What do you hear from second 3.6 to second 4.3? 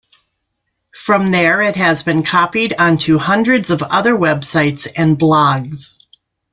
of other